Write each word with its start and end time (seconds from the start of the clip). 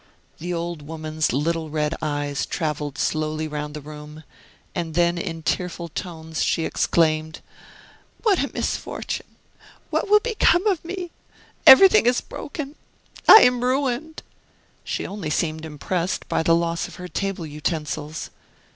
The 0.39 0.51
old 0.51 0.81
woman's 0.81 1.31
little 1.31 1.69
red 1.69 1.93
eyes 2.01 2.47
traveled 2.47 2.97
slowly 2.97 3.47
round 3.47 3.75
the 3.75 3.81
room, 3.81 4.23
and 4.73 4.95
then 4.95 5.19
in 5.19 5.43
tearful 5.43 5.89
tones 5.89 6.41
she 6.41 6.65
exclaimed: 6.65 7.39
"What 8.23 8.39
a 8.43 8.51
misfortune! 8.51 9.27
what 9.91 10.09
will 10.09 10.19
become 10.19 10.65
of 10.65 10.83
me? 10.83 11.11
Everything 11.67 12.07
is 12.07 12.19
broken 12.19 12.73
I 13.29 13.43
am 13.43 13.63
ruined!" 13.63 14.23
She 14.83 15.05
only 15.05 15.29
seemed 15.29 15.65
impressed 15.65 16.27
by 16.27 16.41
the 16.41 16.55
loss 16.55 16.87
of 16.87 16.95
her 16.95 17.07
table 17.07 17.45
utensils. 17.45 18.31